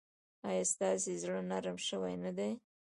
[0.49, 2.51] ایا ستاسو زړه نرم شوی نه دی؟